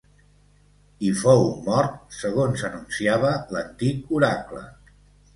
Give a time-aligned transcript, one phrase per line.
[1.09, 4.63] I fou mort segons anunciava l'antic oracle.